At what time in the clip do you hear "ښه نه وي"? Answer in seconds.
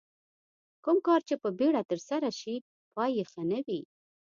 3.31-3.81